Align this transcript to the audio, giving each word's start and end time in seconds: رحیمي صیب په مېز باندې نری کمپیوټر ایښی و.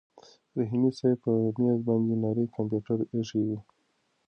رحیمي 0.57 0.91
صیب 0.97 1.17
په 1.23 1.29
مېز 1.59 1.79
باندې 1.87 2.13
نری 2.23 2.45
کمپیوټر 2.55 2.97
ایښی 3.13 3.41
و. 3.47 3.49